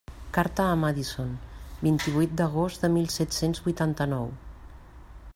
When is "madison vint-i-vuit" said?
0.83-2.33